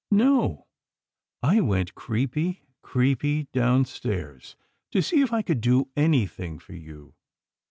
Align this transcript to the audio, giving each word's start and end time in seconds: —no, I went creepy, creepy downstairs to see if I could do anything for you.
—no, 0.11 0.65
I 1.43 1.59
went 1.61 1.93
creepy, 1.93 2.63
creepy 2.81 3.43
downstairs 3.53 4.55
to 4.89 5.03
see 5.03 5.21
if 5.21 5.31
I 5.31 5.43
could 5.43 5.61
do 5.61 5.89
anything 5.95 6.57
for 6.57 6.73
you. 6.73 7.13